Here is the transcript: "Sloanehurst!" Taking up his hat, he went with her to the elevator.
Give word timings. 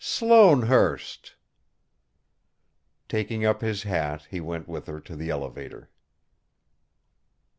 "Sloanehurst!" 0.03 1.35
Taking 3.07 3.45
up 3.45 3.61
his 3.61 3.83
hat, 3.83 4.25
he 4.31 4.39
went 4.39 4.67
with 4.67 4.87
her 4.87 4.99
to 4.99 5.15
the 5.15 5.29
elevator. 5.29 5.91